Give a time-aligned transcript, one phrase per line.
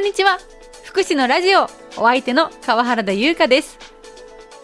[0.00, 0.38] んにちは。
[0.82, 1.64] 福祉のラジオ、
[1.98, 3.78] お相手の川原田優香です。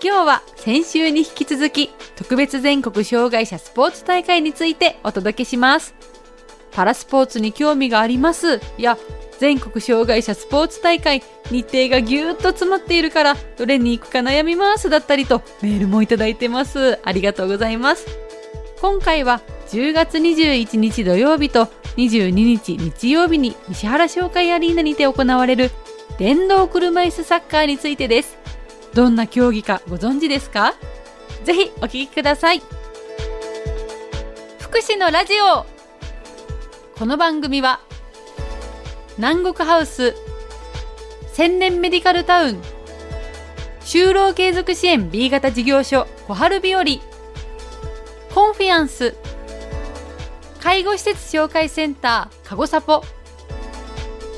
[0.03, 5.95] 今日は先週に引き続き、特別全国障害者スポーツ大会についてお届けします。
[6.73, 8.63] パラスポーツに興味があります。
[8.79, 8.97] いや、
[9.39, 16.99] 全国障害者スポーツ大会、日程がぎゅーっと詰まっているから、どれに行くか悩みますだったりと、メールもいただいてます。
[17.05, 18.07] ありがとうございます。
[18.81, 25.71] 今回は10月21日土曜日と22日日曜日に西原商会アリーナにて行われる
[26.19, 28.37] 電動車椅子サッカーについてです。
[28.95, 30.75] どんな競技かご存知ですか？
[31.45, 32.63] ぜひお聞きください。
[34.59, 35.65] 福祉のラジオ
[36.99, 37.81] この番組は
[39.17, 40.15] 南国ハウス
[41.33, 42.61] 千年メディカルタウン
[43.81, 46.85] 就労継続支援 B 型事業所小春日和
[48.35, 49.15] コンフィアンス
[50.67, 53.05] 介護施設紹介センターかごさぽ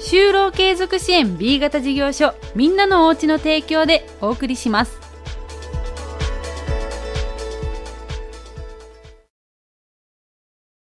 [0.02, 5.00] 就労継続支援 B 型事業所みんなのおうちの提供でお送りします。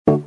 [0.08, 0.26] 今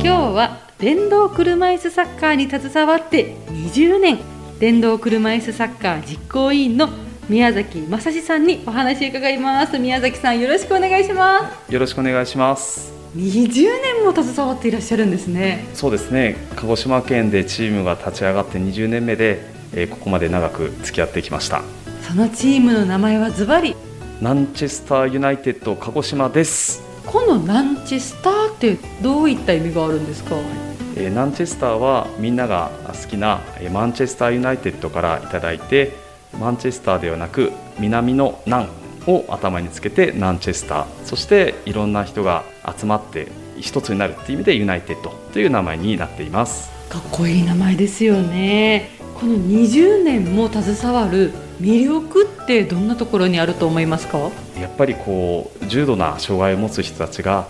[0.00, 4.18] 日は電動車椅子サッカーに携わって20年。
[4.58, 6.88] 電動車椅子サッカー実行委員の
[7.30, 9.78] 宮崎正史さんにお話伺います。
[9.78, 11.72] 宮崎さんよろしくお願いします。
[11.72, 12.92] よろしくお願いします。
[13.14, 15.64] 20年も携わっていらっしゃるんですね。
[15.72, 16.34] そうですね。
[16.56, 21.62] 鹿児島県でチームが立ち上がって20年目で、えー、ここまで長く付き合ってきました。
[22.02, 23.76] そのチームの名前はズバリ。
[24.20, 26.82] ナンチェスターユナイテッド鹿児島です。
[27.06, 30.34] このナンチェスターってどういった意味があるんですか、
[30.96, 33.40] えー、ナンチェスターはみんなが好きな
[33.72, 38.68] マンチェスターユナイテッドからいただいてマンチェスターではなく南の南
[39.06, 40.86] を頭につけてナンチェスター。
[41.04, 42.44] そしていろんな人が
[42.78, 43.28] 集まって
[43.58, 46.70] 一つになるっていう意味でユナイテッドという名前になっています。
[46.88, 48.90] かっこいい名前ですよね。
[49.14, 54.18] この20年も携わる魅力ってどんなところにあると思いますか？
[54.58, 57.48] やっぱりこう重度な障害を持つ人たちが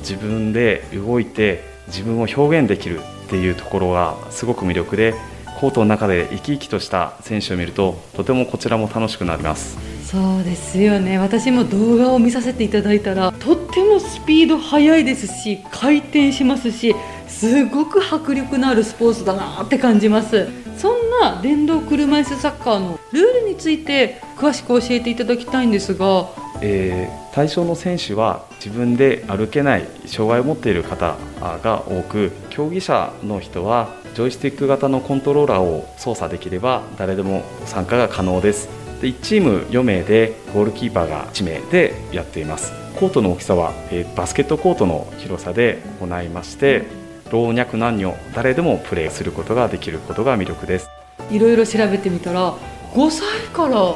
[0.00, 5.14] 自分で動いて自分を表現できるっていうところがすごく魅力で
[5.60, 9.76] コートの中で生き生きとした選手を見るととてもこちらも楽しくなります。
[10.06, 11.18] そうですよね。
[11.18, 16.96] 私も動画を見させていただいたらとってもスピード速いですし回転しますし
[17.28, 20.48] すごく迫力のあるスポーツだなって感じます。
[20.78, 26.30] そんな電動車椅子サッカーのルールについて詳しく教えていただきたいんですが、
[26.62, 31.16] えー、対象の選手は自分で歩けない障害を持っている方
[31.62, 38.68] が多く競技者の人はジョイスティック型のコントローラーを操作できれば誰でも参加が可能です。
[39.00, 42.72] で1チーム4名でゴールキーパーが1名でやっています。
[42.96, 46.84] コートの大きさは、えバスケットコートの広さで行いまして
[47.30, 50.88] 老若男女誰でもプレーすることができることが魅力です。
[51.30, 52.52] いろいろ調べてみたら
[52.92, 53.94] 5歳から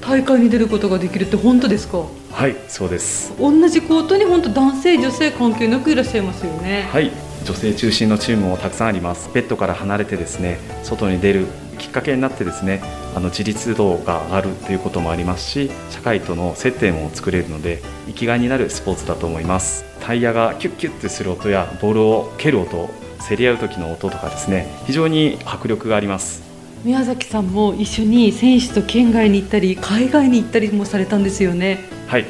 [0.00, 2.04] 大会に出ることができるって本当ですか？
[2.30, 3.32] はいそうです。
[3.38, 6.88] 同じコートに本当男性女性関係なくいらっしゃいますよね。
[6.92, 7.10] はい
[7.44, 9.30] 女性中心のチームもたくさんあります。
[9.32, 11.46] ベッドから離れてですね外に出る
[11.78, 12.80] きっかけになってですね
[13.14, 19.84] あの自立度が上がるということもありますし社会との接点も作れるので生きがいになるスポーツだと思います。
[20.00, 22.90] タイヤがキュッキュッてする音やボールを蹴る音
[23.28, 26.42] 競り合う時の音とかですね非常に迫力があります。
[26.84, 31.78] 宮崎さんも一緒に選手と県外に行ったり海外に行ったりもされたんですよね。
[32.08, 32.26] はい。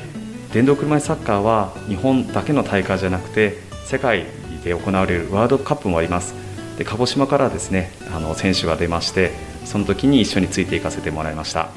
[0.52, 3.56] 電動車椅子サッカーは日本だけの大会じゃなくて
[3.86, 6.34] 世界で行われるワールドカップもあります。
[6.78, 9.32] で鹿児島からですねあの選手が出まして
[9.64, 11.68] その時に一緒についていかせてもらいました。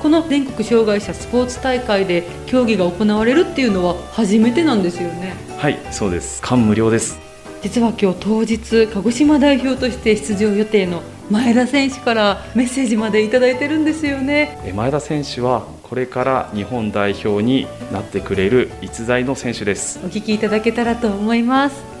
[0.00, 5.34] この全国障害者スポーツ大会で競技が行われるっていうのは初めてなんですよね。
[5.58, 6.40] はいそうです。
[6.40, 7.18] 感無量です。
[7.62, 14.56] 実は今日当日鹿児島代表として出場予定の前田選手からメッセージまでいただいてるんですよね。
[14.74, 19.98] 前田選手はこれから日本代表になってくれる逸材の選手です。
[20.04, 21.97] お聞きいただけたらと思います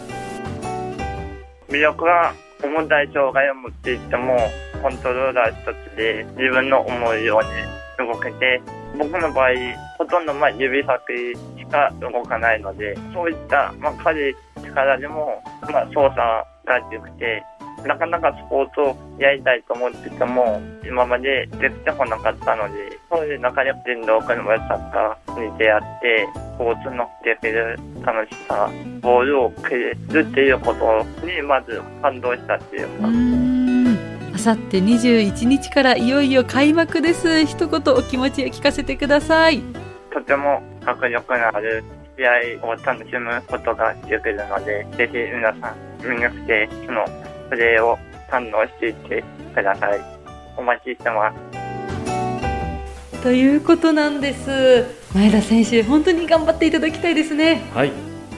[1.68, 4.36] 魅力は重たい障害を持っていても
[4.82, 8.60] コントローラー一つで自分の思うように動けて
[8.96, 9.50] 僕の場合
[9.98, 10.98] ほとんどま指先
[11.58, 17.42] しか動かないのでそういったまあ軽い力でもまあ操作ができて
[17.86, 28.70] なかなかスポーツをやりたいと思ってても、今までできてこなかったので、そういう中で電動車サッカーに出会って、スポーツのできる楽しさ、
[29.00, 33.08] ボールを蹴れるっていうことにまず感動したっていうか。
[34.34, 37.46] あさって21日からいよいよ開幕です。
[37.46, 39.62] 一言お気持ちを聞かせてください。
[40.12, 41.82] とても迫力のある
[42.16, 42.26] 試
[42.60, 47.04] 合を楽しむことができるので、ぜひ皆さん見に来て、その
[47.48, 47.98] プレーを
[48.30, 50.00] 堪能していってください。
[50.56, 51.57] お待ちしてます。
[53.22, 54.86] ということなんです。
[55.14, 57.62] 前田選手本当に頑張っていただきたいですね。
[57.74, 57.92] はい。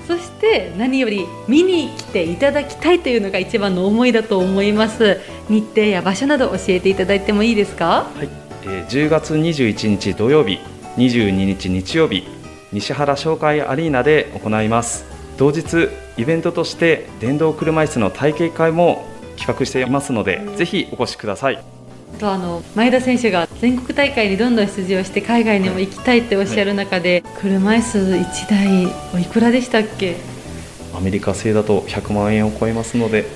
[0.06, 5.20] そして何より見に来ていただきたいというのが一番の思いだと思います。
[5.48, 8.06] 日程や場所など教えていただいてもいいですか？
[8.16, 8.28] はい、
[8.64, 10.58] えー10月21日土曜日
[10.96, 12.24] 22日日曜日
[12.72, 15.04] 西原商会アリーナで行います。
[15.36, 19.06] 同日イベントとして電動車椅子の体験会も
[19.38, 21.58] 企画していますのでぜひお越しください
[22.18, 30.16] とあの前田選手が全国大会にどんどん出場して海外にも行きたいっておっしゃる中で、車椅子1台おいくらでしたっけ？
[30.94, 33.26] アメリカ製だと100万円を超えますので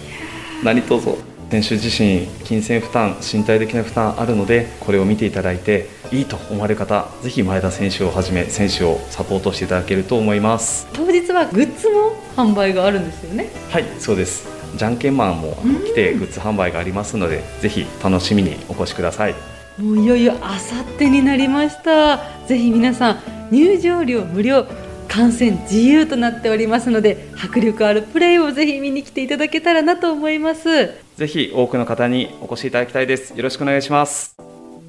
[0.62, 1.16] 何卒
[1.50, 10.88] 選手自身金銭負担身体的な負担あるのでこれを見ていただいていいと思われる方ぜひ前田選手をはじめ選手をサポートしていただけると思います。
[10.92, 13.50] 当日はグッズも販売があるんですよね？
[13.70, 15.56] はいそうですじゃんけんマンも
[15.86, 19.34] 来てグッズ販売がありますのでぜひ楽しみにお越しください。
[19.78, 22.18] もういよいよあさってになりました。
[22.46, 23.18] ぜひ皆さん
[23.50, 24.66] 入場料無料
[25.08, 30.90] 観戦自由となっておりますので迫力あるプレーをぜひ見に来ていただけたらなと思います。
[31.16, 33.36] ぜひ多くの方にお越しいただきたいです。
[33.36, 34.36] よろしくお願いします。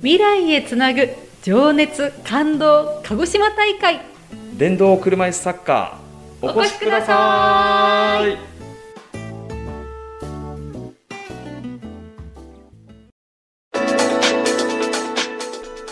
[0.01, 1.09] 未来へつなぐ
[1.43, 4.15] 情熱感動鹿児島大会。
[4.57, 8.54] 電動車椅子サッカーお越しください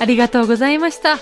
[0.04, 1.18] ありがとうございました。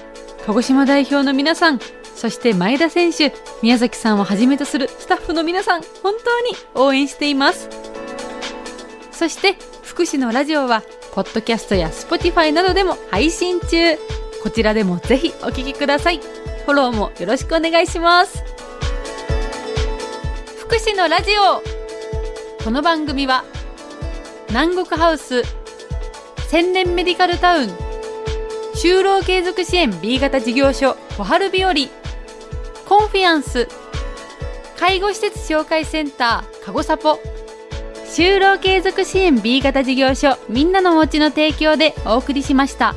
[0.47, 1.79] 鹿児島代表の皆さん
[2.15, 3.31] そして前田選手
[3.61, 7.69] 宮崎さんをはじめとするスタッフの皆さん本当に応援しています。
[9.11, 10.81] そして福祉のラジオは
[11.13, 13.97] ポッドキャストや Spotify などでも配信中。
[14.41, 16.17] こちらでもぜひお聞きください。
[16.17, 18.43] フォローもよろしくお願いします。
[20.57, 21.61] 福祉のラジオ。
[22.63, 23.45] この番組は
[24.49, 25.43] 南国ハウス
[26.47, 27.80] 千年メディカルタウン
[28.81, 31.71] 就労継続支援 B 型事業所小春日和。
[32.87, 33.67] コンフィアンス。
[34.75, 37.19] 介護施設紹介センターかごさぽ
[38.07, 42.95] 就労継続支援 B 型事業所みんなのおうちの提供でお送りしました。